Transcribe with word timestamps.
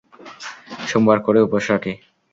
সোমবার 0.87 1.17
করে 1.25 1.39
উপোষ 1.41 1.63
রাখি। 1.73 1.93